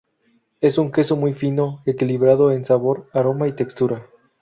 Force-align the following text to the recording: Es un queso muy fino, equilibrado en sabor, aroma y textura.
Es 0.61 0.79
un 0.79 0.91
queso 0.91 1.15
muy 1.15 1.35
fino, 1.35 1.83
equilibrado 1.85 2.51
en 2.51 2.65
sabor, 2.65 3.07
aroma 3.13 3.47
y 3.47 3.51
textura. 3.51 4.07